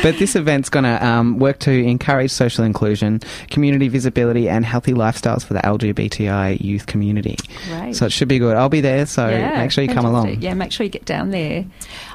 [0.02, 4.92] but this event's going to um, work to encourage social inclusion, community visibility, and healthy
[4.92, 7.36] lifestyles for the LGBTI youth community.
[7.68, 7.94] Great.
[7.96, 8.56] So it should be good.
[8.56, 10.40] I'll be there, so Yeah, make sure you come along.
[10.40, 11.64] Yeah, make sure you get down there.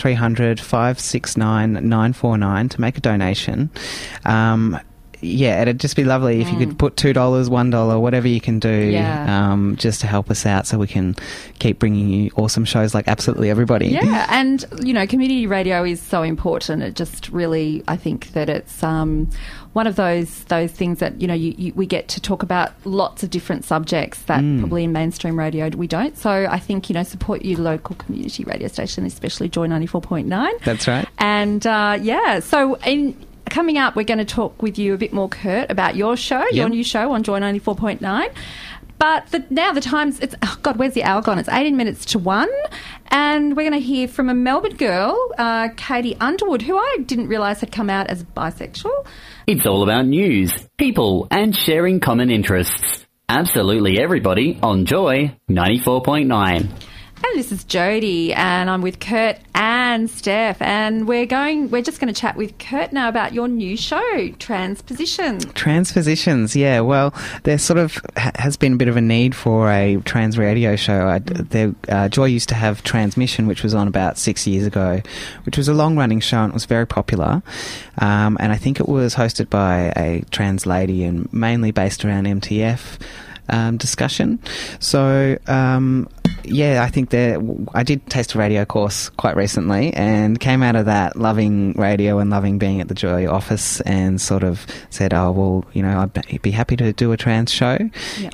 [0.61, 3.71] 569 949 to make a donation.
[4.25, 4.79] Um,
[5.21, 8.41] yeah, it'd just be lovely if you could put two dollars, one dollar, whatever you
[8.41, 9.53] can do, Yeah.
[9.53, 11.17] um, just to help us out, so we can
[11.59, 13.89] keep bringing you awesome shows like absolutely everybody.
[13.89, 16.83] Yeah, and you know, community radio is so important.
[16.83, 19.29] It just really, I think that it's um,
[19.73, 22.73] one of those those things that you know you, you, we get to talk about
[22.85, 26.17] lots of different subjects that probably in mainstream radio we don't.
[26.17, 30.01] So I think you know support your local community radio station, especially Joy ninety four
[30.01, 30.53] point nine.
[30.65, 31.07] That's right.
[31.19, 33.15] And uh, yeah, so in,
[33.51, 36.45] coming up, we're going to talk with you a bit more, Kurt, about your show,
[36.53, 38.33] your new show on Joy 94.9.
[38.99, 41.39] But the, now the time's, it's, oh God, where's the hour gone?
[41.39, 42.51] It's 18 minutes to one.
[43.07, 47.29] And we're going to hear from a Melbourne girl, uh, Katie Underwood, who I didn't
[47.29, 49.07] realise had come out as bisexual.
[49.47, 53.07] It's all about news, people, and sharing common interests.
[53.29, 56.69] Absolutely everybody on Joy 94.9.
[57.23, 61.71] And this is Jody, and I'm with Kurt and Steph, and we're going.
[61.71, 65.39] We're just going to chat with Kurt now about your new show, Transposition.
[65.39, 66.81] Transpositions, yeah.
[66.81, 70.39] Well, there sort of ha- has been a bit of a need for a trans
[70.39, 71.07] radio show.
[71.07, 75.03] I, there, uh, Joy used to have Transmission, which was on about six years ago,
[75.45, 77.43] which was a long running show and it was very popular.
[77.99, 82.25] Um, and I think it was hosted by a trans lady and mainly based around
[82.25, 82.99] MTF.
[83.53, 84.39] Um, discussion.
[84.79, 86.09] So, um,
[86.45, 90.77] yeah, I think that I did taste a radio course quite recently and came out
[90.77, 95.15] of that loving radio and loving being at the Joy office and sort of said,
[95.15, 97.79] oh, well, you know, I'd be- happy to do a trans show.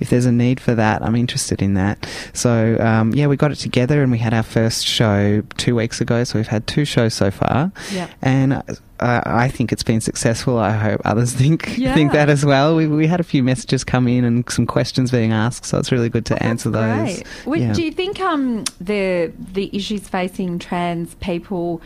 [0.01, 2.09] If there's a need for that, I'm interested in that.
[2.33, 6.01] So, um, yeah, we got it together and we had our first show two weeks
[6.01, 6.25] ago.
[6.25, 7.73] So we've had two shows so far.
[7.93, 8.11] Yep.
[8.23, 8.63] And
[9.01, 10.59] uh, I think it's been successful.
[10.59, 11.95] I hope others think Yeah.
[11.95, 12.75] think that as well.
[12.77, 15.93] We, we had a few messages come in and some questions being asked, so it's
[15.93, 17.23] really good to answer those.
[17.47, 17.73] Would- Yeah.
[17.73, 21.81] Do you think um, the the issues facing trans people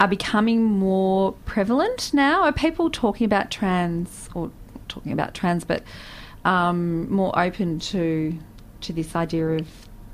[0.00, 2.42] are becoming more prevalent now?
[2.42, 4.50] Are people talking about trans or
[4.88, 5.82] talking about trans, but
[6.44, 8.38] um, more open to
[8.82, 9.66] to this idea of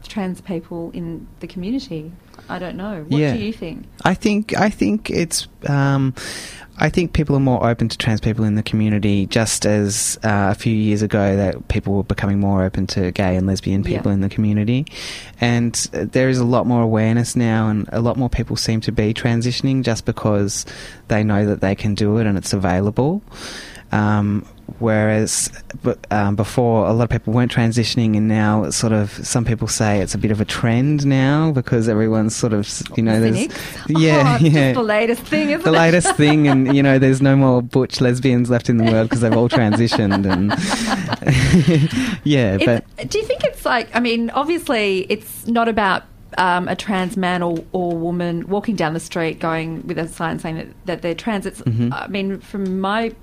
[0.08, 2.12] trans people in the community?
[2.48, 3.04] I don't know.
[3.08, 3.34] What Yeah.
[3.34, 3.84] do you think?
[4.04, 6.14] I think I think it's um,
[6.78, 10.48] I think people are more open to trans people in the community, just as uh,
[10.50, 14.10] a few years ago that people were becoming more open to gay and lesbian people
[14.10, 14.14] Yeah.
[14.14, 14.86] in the community,
[15.40, 18.80] and uh, there is a lot more awareness now, and a lot more people seem
[18.82, 20.66] to be transitioning just because
[21.08, 23.22] they know that they can do it and it's available.
[23.92, 24.46] Um,
[24.78, 25.50] whereas
[25.82, 29.44] but, um, before, a lot of people weren't transitioning, and now it's sort of some
[29.44, 33.20] people say it's a bit of a trend now because everyone's sort of you know
[33.20, 33.48] there's
[33.88, 35.78] yeah oh, it's yeah the latest thing, isn't the it?
[35.78, 39.20] latest thing, and you know, there's no more butch lesbians left in the world because
[39.20, 40.52] they've all transitioned, and
[42.24, 43.94] yeah, but do you think it's like?
[43.94, 46.04] I mean, obviously, it's not about
[46.38, 50.38] um, a trans man or, or woman walking down the street going with a sign
[50.38, 51.46] saying that, that they're trans.
[51.46, 51.92] It's, Mm-hmm.
[51.92, 53.14] I mean, from my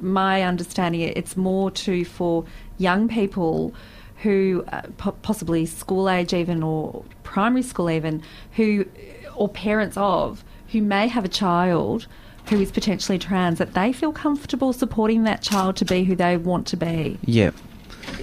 [0.00, 2.44] my understanding, it's more to for
[2.78, 3.74] young people
[4.22, 8.84] who uh, po- possibly school age even or primary school even who
[9.34, 12.06] or parents of who may have a child
[12.48, 16.36] who is potentially trans that they feel comfortable supporting that child to be who they
[16.36, 17.18] want to be.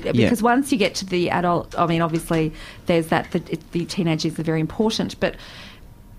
[0.04, 2.52] Yeah, because once you get to the adult, I mean, obviously
[2.88, 3.40] there's that the,
[3.72, 5.36] the teenagers are very important, but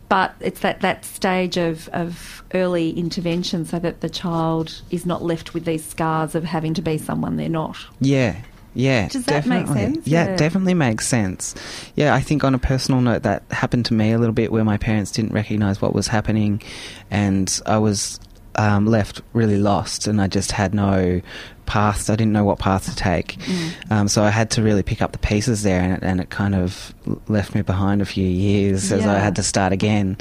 [0.09, 5.23] but it's that that stage of of early intervention so that the child is not
[5.23, 7.77] left with these scars of having to be someone they're not.
[8.01, 8.37] yeah.
[8.75, 10.07] Yeah, Does that make sense?
[10.07, 10.37] Yeah, Yeah.
[10.37, 11.55] definitely makes sense.
[11.97, 14.63] Yeah, I think on a personal note, that happened to me a little bit where
[14.63, 16.63] my parents didn't recognise what was happening,
[17.11, 18.21] and I was
[18.59, 21.23] um, left really lost, and I just had no
[21.65, 22.09] path.
[22.09, 23.71] I didn't know what path to take, Mm.
[23.93, 26.31] um, so I had to really pick up the pieces there, and it, and it
[26.31, 26.95] kind of
[27.29, 30.17] left me behind a few years as I had to start again.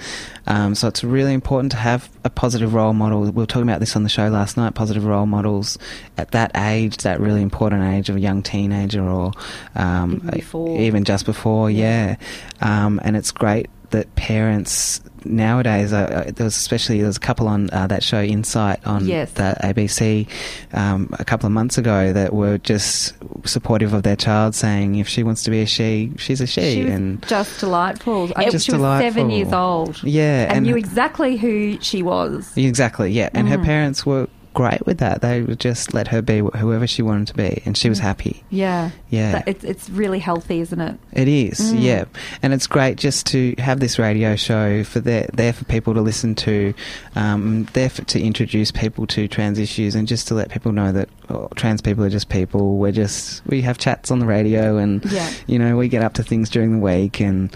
[0.45, 3.21] Um, so it's really important to have a positive role model.
[3.21, 4.73] We were talking about this on the show last night.
[4.75, 5.77] Positive role models
[6.17, 9.31] at that age, that really important age of a young teenager, or
[9.75, 10.79] um, Even before.
[10.81, 12.15] even just before, yeah.
[12.61, 17.47] Um, and it's great that parents nowadays, uh, there was especially there was a couple
[17.47, 19.31] on uh, that show Insight on Yes.
[19.33, 20.27] the ABC
[20.73, 23.13] um, a couple of months ago that were just
[23.45, 26.75] supportive of their child, saying if she wants to be a she, she's a she,
[26.75, 28.31] She was and just delightful.
[28.35, 30.01] I- Just she was seven years old.
[30.03, 32.55] Yeah, and, and- knew exactly who she was.
[32.57, 33.29] Exactly, yeah.
[33.33, 33.51] And Mm.
[33.51, 35.21] her parents were great with that.
[35.21, 38.43] They would just let her be whoever she wanted to be, and she was happy.
[38.49, 39.43] Yeah, Yeah.
[39.45, 40.97] It's it's really healthy, isn't it?
[41.13, 41.81] It is, Mm.
[41.83, 42.05] yeah.
[42.41, 46.01] And it's great just to have this radio show for there, there for people to
[46.01, 46.73] listen to,
[47.15, 50.91] um, there for, to introduce people to trans issues, and just to let people know
[50.91, 52.77] that oh, trans people are just people.
[52.77, 55.29] We're just we have chats on the radio, and Yeah.
[55.45, 57.55] you know we get up to things during the week, and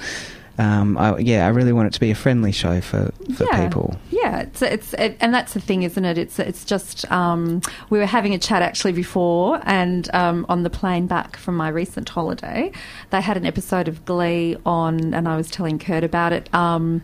[0.61, 3.65] um, I, yeah, I really want it to be a friendly show for for yeah.
[3.65, 3.97] people.
[4.11, 6.19] Yeah, it's it's it, and that's the thing, isn't it?
[6.19, 10.69] It's it's just um, we were having a chat actually before, and um, on the
[10.69, 12.71] plane back from my recent holiday,
[13.09, 17.01] they had an episode of Glee on, and I was telling Kurt about it, um,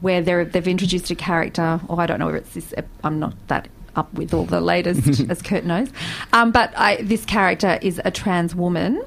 [0.00, 2.72] where they're, they've introduced a character, or I don't know whether it's this.
[3.02, 5.90] I'm not that up with all the latest, as Kurt knows,
[6.32, 9.02] um, but I, this character is a trans woman.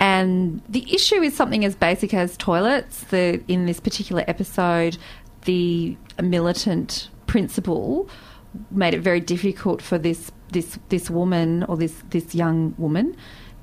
[0.00, 3.04] And the issue is something as basic as toilets.
[3.04, 4.96] The in this particular episode,
[5.44, 8.08] the militant principal
[8.70, 13.14] made it very difficult for this this this woman or this this young woman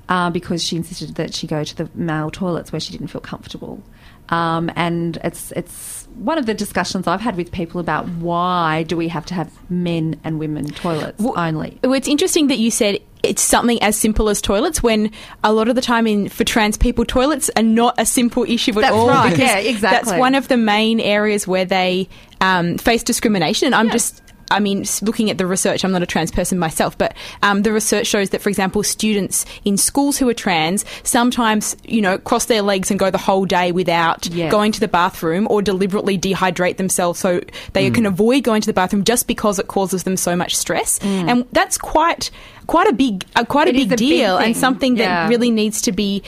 [0.08, 3.20] uh, because she insisted that she go to the male toilets where she didn't feel
[3.20, 3.82] comfortable.
[4.30, 8.96] Um, and it's it's one of the discussions I've had with people about why do
[8.96, 11.78] we have to have men and women toilets only.
[11.82, 15.10] Well, it's interesting that you said it's something as simple as toilets when
[15.42, 18.72] a lot of the time in for trans people toilets are not a simple issue
[18.72, 20.10] at That's all right, yeah, exactly.
[20.10, 22.08] that's one of the main areas where they
[22.40, 26.06] um, face discrimination and I'm just I mean, looking at the research, I'm not a
[26.06, 30.28] trans person myself, but um, the research shows that, for example, students in schools who
[30.28, 34.50] are trans sometimes, you know, cross their legs and go the whole day without Yeah.
[34.50, 37.40] going to the bathroom or deliberately dehydrate themselves so
[37.72, 40.98] they can avoid going to the bathroom just because it causes them so much stress.
[41.02, 42.30] And that's quite
[42.66, 44.54] quite a big uh, quite a It big a big deal and thing.
[44.54, 45.28] something that Yeah.
[45.28, 46.22] really needs to be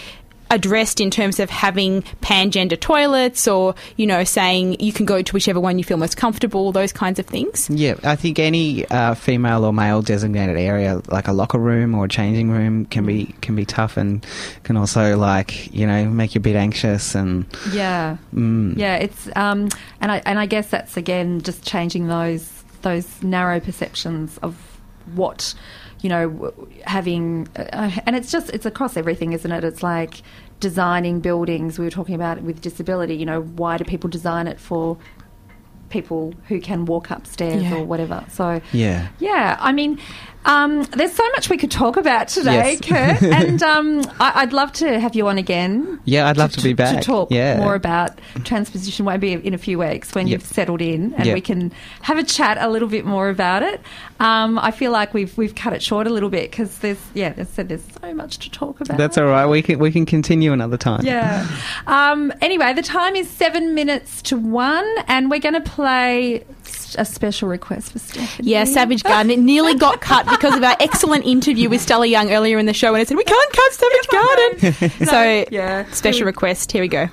[0.51, 5.33] addressed in terms of having pangender toilets or you know saying you can go to
[5.33, 9.15] whichever one you feel most comfortable those kinds of things Yeah, I think any uh,
[9.15, 13.27] female or male designated area, like a locker room or a changing room, can be
[13.41, 14.27] can be tough and
[14.65, 18.77] can also like you know make you a bit anxious and Yeah, Mm.
[18.77, 18.97] yeah.
[18.97, 19.69] It's um,
[20.01, 22.49] and I and I guess that's again just changing those
[22.83, 24.57] those narrow perceptions of
[25.15, 25.55] what
[26.03, 26.53] you know
[26.85, 29.65] having, uh, and it's just it's across everything, isn't it?
[29.65, 30.23] It's like
[30.61, 31.79] designing buildings.
[31.79, 33.17] We were talking about it with disability.
[33.17, 34.97] You know, why do people design it for?
[35.89, 37.75] people who can walk upstairs Yeah.
[37.79, 39.09] or whatever so Yeah.
[39.19, 39.99] yeah i mean
[40.45, 43.21] um, there's so much we could talk about today Yes.
[43.21, 46.63] kurt and um, I- i'd love to have you on again Yeah, I'd love to
[46.63, 46.97] be back.
[46.99, 47.59] to talk Yeah.
[47.59, 50.33] more about transposition maybe in a few weeks when Yep.
[50.41, 51.35] you've settled in and Yep.
[51.35, 51.73] we can
[52.03, 53.81] have a chat a little bit more about it.
[54.19, 57.35] Um, I feel like we've we've cut it short a little bit because there's yeah,
[57.37, 58.97] as I said there's so much to talk about.
[58.99, 59.47] That's all right.
[59.47, 61.05] We can we can continue another time.
[61.05, 61.47] Yeah.
[61.87, 66.45] Um, anyway, the time is seven minutes to one, and we're going to play
[66.99, 68.51] a special request for Stephanie.
[68.51, 72.33] yeah savage garden it nearly got cut because of our excellent interview with stella young
[72.33, 75.91] earlier in the show and I said we can't cut savage garden so yeah.
[75.93, 77.09] special request here we go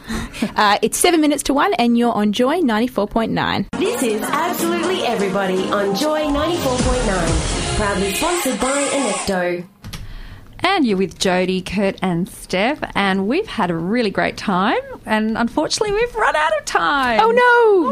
[0.56, 5.64] uh, it's seven minutes to one and you're on joy 94.9 This is Absolutely Everybody
[5.72, 7.78] on Joy 94.9.
[7.78, 9.66] Proudly sponsored by Enecto.
[10.68, 14.78] And you're with Jodie, Kurt, and Steph, and we've had a really great time.
[15.06, 17.20] And unfortunately, we've run out of time.
[17.24, 17.42] Oh, no.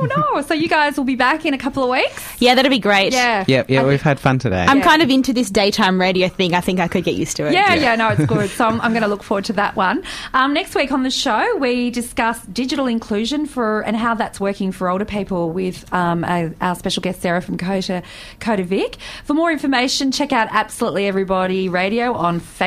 [0.01, 0.41] Oh no!
[0.41, 2.21] So you guys will be back in a couple of weeks.
[2.39, 3.45] yeah that'd be great Yeah.
[3.47, 3.69] Yep.
[3.69, 4.65] Yeah, I we've had fun today.
[4.67, 4.83] I'm Yeah.
[4.83, 6.53] kind of into this daytime radio thing.
[6.53, 7.53] I think I could get used to it.
[7.53, 8.49] Yeah, yeah, no, it's good.
[8.49, 10.03] So I'm, I'm going to look forward to that one.
[10.33, 14.71] Um, next week on the show, we discuss digital inclusion for and how that's working
[14.73, 18.03] for older people with um, our, our special guest Sarah from COTA,
[18.41, 18.97] COTA Vic.
[19.23, 22.64] For more information, check out Absolutely Everybody Radio on Facebook,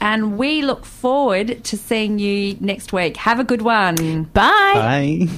[0.00, 3.16] and we look forward to seeing you next week.
[3.18, 4.24] Have a good one.
[4.32, 4.50] Bye.
[4.74, 5.28] Bye.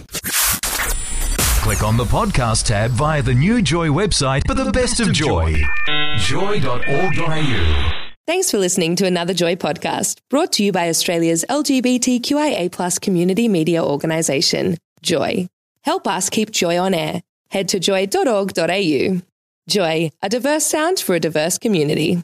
[1.62, 5.62] Click on the podcast tab via the new Joy website for the best of Joy.
[6.18, 7.92] Joy.org.au.
[8.26, 13.82] Thanks for listening to another Joy podcast brought to you by Australia's LGBTQIA community media
[13.82, 15.48] organisation, Joy.
[15.82, 17.22] Help us keep Joy on air.
[17.50, 19.22] Head to joy.org.au.
[19.68, 22.22] Joy, a diverse sound for a diverse community.